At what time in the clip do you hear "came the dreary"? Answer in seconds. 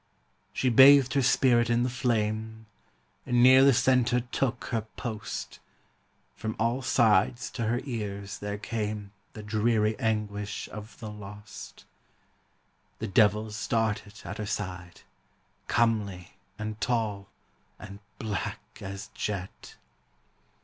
8.57-9.95